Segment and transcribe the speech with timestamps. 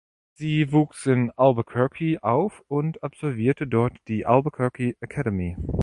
[0.33, 5.55] Sie wuchs in Albuquerque auf und absolvierte dort die Albuquerque Academy.